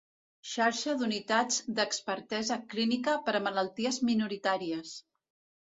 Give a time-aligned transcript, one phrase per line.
[0.51, 5.01] Xarxa d'unitats d'expertesa clínica per a malalties minoritàries.